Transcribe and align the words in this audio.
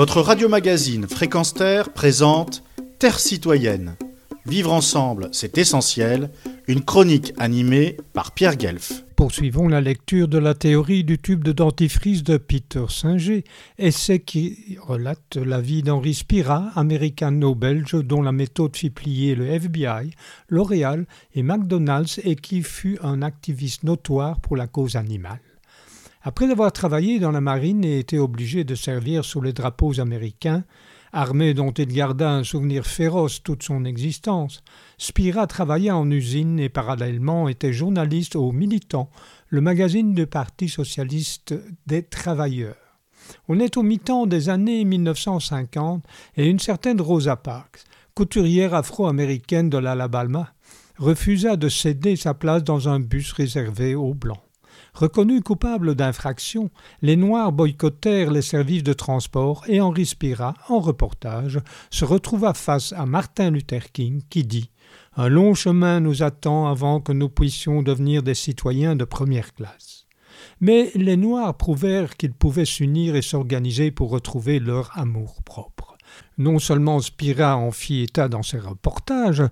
Votre 0.00 0.22
radio-magazine 0.22 1.06
Fréquence 1.06 1.52
Terre 1.52 1.92
présente 1.92 2.62
Terre 2.98 3.20
citoyenne. 3.20 3.96
Vivre 4.46 4.72
ensemble, 4.72 5.28
c'est 5.32 5.58
essentiel. 5.58 6.30
Une 6.68 6.82
chronique 6.82 7.34
animée 7.36 7.98
par 8.14 8.32
Pierre 8.32 8.56
Guelf. 8.56 9.04
Poursuivons 9.14 9.68
la 9.68 9.82
lecture 9.82 10.26
de 10.26 10.38
la 10.38 10.54
théorie 10.54 11.04
du 11.04 11.18
tube 11.18 11.44
de 11.44 11.52
dentifrice 11.52 12.22
de 12.22 12.38
Peter 12.38 12.86
Singer, 12.88 13.44
essai 13.76 14.20
qui 14.20 14.78
relate 14.80 15.36
la 15.36 15.60
vie 15.60 15.82
d'Henri 15.82 16.14
Spira, 16.14 16.70
américano-belge 16.76 18.02
dont 18.02 18.22
la 18.22 18.32
méthode 18.32 18.78
fit 18.78 18.88
plier 18.88 19.34
le 19.34 19.48
FBI, 19.48 20.14
L'Oréal 20.48 21.04
et 21.34 21.42
McDonald's 21.42 22.22
et 22.24 22.36
qui 22.36 22.62
fut 22.62 22.98
un 23.02 23.20
activiste 23.20 23.82
notoire 23.82 24.40
pour 24.40 24.56
la 24.56 24.66
cause 24.66 24.96
animale. 24.96 25.40
Après 26.22 26.50
avoir 26.50 26.70
travaillé 26.70 27.18
dans 27.18 27.30
la 27.30 27.40
marine 27.40 27.82
et 27.82 27.98
été 27.98 28.18
obligé 28.18 28.62
de 28.62 28.74
servir 28.74 29.24
sous 29.24 29.40
les 29.40 29.54
drapeaux 29.54 30.00
américains, 30.00 30.64
armée 31.14 31.54
dont 31.54 31.70
il 31.70 31.86
garda 31.86 32.30
un 32.30 32.44
souvenir 32.44 32.86
féroce 32.86 33.42
toute 33.42 33.62
son 33.62 33.86
existence, 33.86 34.62
Spira 34.98 35.46
travailla 35.46 35.96
en 35.96 36.10
usine 36.10 36.60
et 36.60 36.68
parallèlement 36.68 37.48
était 37.48 37.72
journaliste 37.72 38.36
au 38.36 38.52
Militant, 38.52 39.08
le 39.48 39.62
magazine 39.62 40.12
du 40.12 40.26
Parti 40.26 40.68
socialiste 40.68 41.54
des 41.86 42.02
travailleurs. 42.02 42.76
On 43.48 43.58
est 43.58 43.78
au 43.78 43.82
mi-temps 43.82 44.26
des 44.26 44.50
années 44.50 44.84
1950 44.84 46.04
et 46.36 46.46
une 46.46 46.58
certaine 46.58 47.00
Rosa 47.00 47.36
Parks, 47.36 47.82
couturière 48.14 48.74
afro-américaine 48.74 49.70
de 49.70 49.78
l'Alabama, 49.78 50.52
refusa 50.98 51.56
de 51.56 51.70
céder 51.70 52.16
sa 52.16 52.34
place 52.34 52.62
dans 52.62 52.90
un 52.90 53.00
bus 53.00 53.32
réservé 53.32 53.94
aux 53.94 54.12
Blancs. 54.12 54.49
Reconnus 54.94 55.42
coupables 55.42 55.94
d'infraction, 55.94 56.70
les 57.02 57.16
Noirs 57.16 57.52
boycottèrent 57.52 58.30
les 58.30 58.42
services 58.42 58.82
de 58.82 58.92
transport 58.92 59.64
et 59.68 59.80
Henri 59.80 60.06
Spira, 60.06 60.54
en 60.68 60.80
reportage, 60.80 61.60
se 61.90 62.04
retrouva 62.04 62.54
face 62.54 62.92
à 62.92 63.06
Martin 63.06 63.50
Luther 63.50 63.92
King 63.92 64.22
qui 64.28 64.44
dit 64.44 64.70
Un 65.16 65.28
long 65.28 65.54
chemin 65.54 66.00
nous 66.00 66.22
attend 66.22 66.66
avant 66.66 67.00
que 67.00 67.12
nous 67.12 67.28
puissions 67.28 67.82
devenir 67.82 68.22
des 68.22 68.34
citoyens 68.34 68.96
de 68.96 69.04
première 69.04 69.54
classe. 69.54 70.06
Mais 70.60 70.90
les 70.94 71.16
Noirs 71.16 71.56
prouvèrent 71.56 72.16
qu'ils 72.16 72.32
pouvaient 72.34 72.64
s'unir 72.64 73.16
et 73.16 73.22
s'organiser 73.22 73.90
pour 73.90 74.10
retrouver 74.10 74.58
leur 74.58 74.96
amour 74.98 75.42
propre. 75.44 75.89
Non 76.38 76.58
seulement 76.58 77.00
Spira 77.00 77.56
en 77.56 77.70
fit 77.70 78.02
état 78.02 78.28
dans 78.28 78.42
ses 78.42 78.58
reportages, 78.58 79.42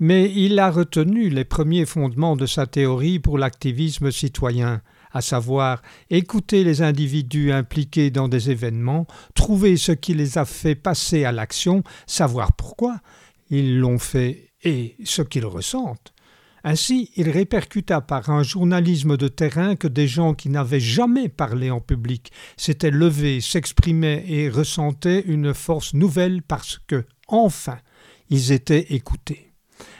mais 0.00 0.32
il 0.34 0.58
a 0.58 0.70
retenu 0.70 1.28
les 1.28 1.44
premiers 1.44 1.86
fondements 1.86 2.36
de 2.36 2.46
sa 2.46 2.66
théorie 2.66 3.18
pour 3.18 3.38
l'activisme 3.38 4.10
citoyen, 4.10 4.80
à 5.12 5.20
savoir 5.20 5.82
écouter 6.10 6.64
les 6.64 6.82
individus 6.82 7.52
impliqués 7.52 8.10
dans 8.10 8.28
des 8.28 8.50
événements, 8.50 9.06
trouver 9.34 9.76
ce 9.76 9.92
qui 9.92 10.14
les 10.14 10.38
a 10.38 10.44
fait 10.44 10.74
passer 10.74 11.24
à 11.24 11.32
l'action, 11.32 11.82
savoir 12.06 12.52
pourquoi 12.52 13.00
ils 13.50 13.78
l'ont 13.78 13.98
fait 13.98 14.50
et 14.64 14.96
ce 15.04 15.22
qu'ils 15.22 15.46
ressentent. 15.46 16.12
Ainsi, 16.64 17.10
il 17.16 17.30
répercuta 17.30 18.00
par 18.00 18.30
un 18.30 18.42
journalisme 18.42 19.16
de 19.16 19.28
terrain 19.28 19.76
que 19.76 19.88
des 19.88 20.08
gens 20.08 20.34
qui 20.34 20.48
n'avaient 20.48 20.80
jamais 20.80 21.28
parlé 21.28 21.70
en 21.70 21.80
public 21.80 22.32
s'étaient 22.56 22.90
levés, 22.90 23.40
s'exprimaient 23.40 24.24
et 24.28 24.48
ressentaient 24.48 25.24
une 25.26 25.54
force 25.54 25.94
nouvelle 25.94 26.42
parce 26.42 26.78
que, 26.86 27.04
enfin, 27.28 27.78
ils 28.30 28.52
étaient 28.52 28.86
écoutés. 28.94 29.47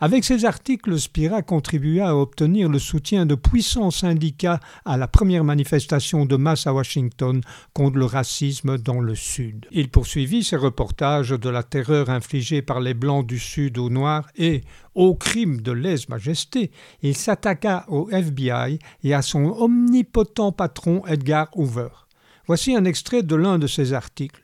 Avec 0.00 0.24
ces 0.24 0.44
articles, 0.44 0.98
Spira 0.98 1.42
contribua 1.42 2.08
à 2.08 2.14
obtenir 2.14 2.68
le 2.68 2.78
soutien 2.78 3.26
de 3.26 3.34
puissants 3.34 3.90
syndicats 3.90 4.60
à 4.84 4.96
la 4.96 5.06
première 5.06 5.44
manifestation 5.44 6.26
de 6.26 6.36
masse 6.36 6.66
à 6.66 6.74
Washington 6.74 7.40
contre 7.72 7.98
le 7.98 8.04
racisme 8.04 8.78
dans 8.78 9.00
le 9.00 9.14
Sud. 9.14 9.66
Il 9.70 9.88
poursuivit 9.90 10.44
ses 10.44 10.56
reportages 10.56 11.30
de 11.30 11.48
la 11.48 11.62
terreur 11.62 12.10
infligée 12.10 12.62
par 12.62 12.80
les 12.80 12.94
Blancs 12.94 13.26
du 13.26 13.38
Sud 13.38 13.78
aux 13.78 13.90
Noirs 13.90 14.28
et, 14.36 14.62
au 14.94 15.14
crime 15.14 15.60
de 15.60 15.72
lèse-majesté, 15.72 16.70
il 17.02 17.16
s'attaqua 17.16 17.84
au 17.88 18.10
FBI 18.10 18.78
et 19.04 19.14
à 19.14 19.22
son 19.22 19.44
omnipotent 19.44 20.52
patron 20.52 21.06
Edgar 21.06 21.48
Hoover. 21.54 21.88
Voici 22.46 22.74
un 22.74 22.84
extrait 22.84 23.22
de 23.22 23.36
l'un 23.36 23.58
de 23.58 23.66
ses 23.66 23.92
articles. 23.92 24.42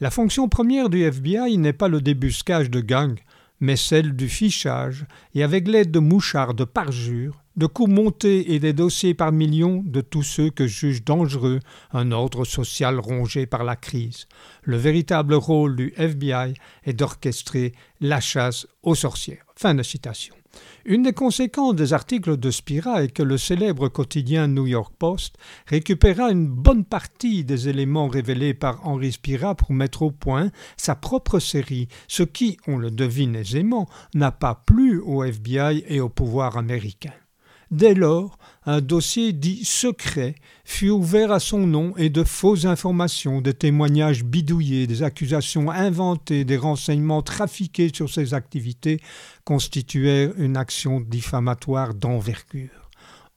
La 0.00 0.10
fonction 0.10 0.48
première 0.48 0.90
du 0.90 1.02
FBI 1.02 1.58
n'est 1.58 1.72
pas 1.72 1.88
le 1.88 2.00
débuscage 2.00 2.70
de 2.70 2.80
gangs, 2.80 3.18
mais 3.60 3.76
celle 3.76 4.14
du 4.14 4.28
fichage, 4.28 5.06
et 5.34 5.42
avec 5.42 5.68
l'aide 5.68 5.90
de 5.90 5.98
mouchards 5.98 6.54
de 6.54 6.64
parjure, 6.64 7.42
de 7.56 7.66
coups 7.66 7.90
montés 7.90 8.54
et 8.54 8.60
des 8.60 8.72
dossiers 8.72 9.14
par 9.14 9.32
millions 9.32 9.82
de 9.84 10.00
tous 10.00 10.22
ceux 10.22 10.50
que 10.50 10.66
juge 10.66 11.04
dangereux 11.04 11.58
un 11.92 12.12
ordre 12.12 12.44
social 12.44 13.00
rongé 13.00 13.46
par 13.46 13.64
la 13.64 13.74
crise. 13.74 14.26
Le 14.62 14.76
véritable 14.76 15.34
rôle 15.34 15.74
du 15.74 15.92
FBI 15.96 16.54
est 16.84 16.92
d'orchestrer 16.92 17.72
la 18.00 18.20
chasse 18.20 18.68
aux 18.82 18.94
sorcières. 18.94 19.47
Fin 19.60 19.74
de 19.74 19.82
citation. 19.82 20.36
Une 20.84 21.02
des 21.02 21.12
conséquences 21.12 21.74
des 21.74 21.92
articles 21.92 22.36
de 22.36 22.48
Spira 22.52 23.02
est 23.02 23.08
que 23.08 23.24
le 23.24 23.36
célèbre 23.36 23.88
quotidien 23.88 24.46
New 24.46 24.68
York 24.68 24.94
Post 24.96 25.34
récupéra 25.66 26.30
une 26.30 26.46
bonne 26.46 26.84
partie 26.84 27.42
des 27.42 27.68
éléments 27.68 28.06
révélés 28.06 28.54
par 28.54 28.86
Henri 28.86 29.10
Spira 29.10 29.56
pour 29.56 29.72
mettre 29.72 30.02
au 30.02 30.12
point 30.12 30.52
sa 30.76 30.94
propre 30.94 31.40
série, 31.40 31.88
ce 32.06 32.22
qui, 32.22 32.56
on 32.68 32.76
le 32.76 32.92
devine 32.92 33.34
aisément, 33.34 33.88
n'a 34.14 34.30
pas 34.30 34.62
plu 34.64 35.00
au 35.00 35.24
FBI 35.24 35.82
et 35.88 35.98
au 35.98 36.08
pouvoir 36.08 36.56
américain. 36.56 37.14
Dès 37.70 37.94
lors, 37.94 38.38
un 38.64 38.80
dossier 38.80 39.32
dit 39.32 39.64
secret 39.64 40.36
fut 40.64 40.88
ouvert 40.88 41.32
à 41.32 41.40
son 41.40 41.66
nom 41.66 41.94
et 41.96 42.08
de 42.08 42.24
fausses 42.24 42.64
informations, 42.64 43.42
des 43.42 43.52
témoignages 43.52 44.24
bidouillés, 44.24 44.86
des 44.86 45.02
accusations 45.02 45.70
inventées, 45.70 46.44
des 46.44 46.56
renseignements 46.56 47.22
trafiqués 47.22 47.90
sur 47.94 48.08
ses 48.08 48.32
activités 48.32 49.00
constituèrent 49.44 50.32
une 50.38 50.56
action 50.56 51.00
diffamatoire 51.00 51.94
d'envergure. 51.94 52.87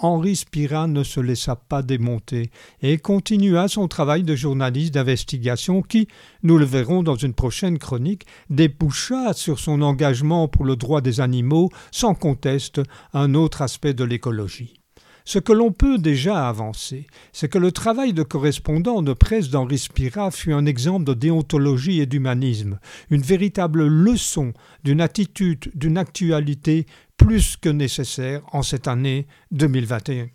Henri 0.00 0.34
Spira 0.34 0.88
ne 0.88 1.04
se 1.04 1.20
laissa 1.20 1.54
pas 1.54 1.82
démonter 1.82 2.50
et 2.82 2.98
continua 2.98 3.68
son 3.68 3.86
travail 3.86 4.24
de 4.24 4.34
journaliste 4.34 4.94
d'investigation 4.94 5.82
qui, 5.82 6.08
nous 6.42 6.58
le 6.58 6.64
verrons 6.64 7.02
dans 7.04 7.14
une 7.14 7.34
prochaine 7.34 7.78
chronique, 7.78 8.26
déboucha 8.50 9.32
sur 9.34 9.60
son 9.60 9.82
engagement 9.82 10.48
pour 10.48 10.64
le 10.64 10.76
droit 10.76 11.00
des 11.00 11.20
animaux, 11.20 11.70
sans 11.92 12.14
conteste 12.14 12.80
un 13.12 13.34
autre 13.34 13.62
aspect 13.62 13.94
de 13.94 14.04
l'écologie. 14.04 14.74
Ce 15.26 15.38
que 15.38 15.54
l'on 15.54 15.72
peut 15.72 15.96
déjà 15.96 16.46
avancer, 16.48 17.06
c'est 17.32 17.48
que 17.48 17.56
le 17.56 17.72
travail 17.72 18.12
de 18.12 18.22
correspondant 18.22 19.00
de 19.00 19.14
presse 19.14 19.48
d'Henri 19.48 19.78
Spira 19.78 20.30
fut 20.30 20.52
un 20.52 20.66
exemple 20.66 21.06
de 21.06 21.14
déontologie 21.14 22.00
et 22.00 22.06
d'humanisme, 22.06 22.78
une 23.10 23.22
véritable 23.22 23.86
leçon 23.86 24.52
d'une 24.82 25.00
attitude, 25.00 25.70
d'une 25.74 25.96
actualité 25.96 26.84
plus 27.24 27.56
que 27.56 27.70
nécessaire 27.70 28.42
en 28.52 28.62
cette 28.62 28.86
année 28.86 29.26
2021. 29.50 30.28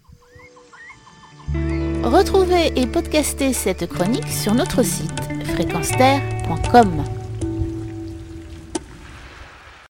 Retrouvez 2.03 2.73
et 2.75 2.87
podcastez 2.87 3.53
cette 3.53 3.85
chronique 3.87 4.27
sur 4.27 4.55
notre 4.55 4.81
site 4.81 5.21
fréquence 5.45 5.91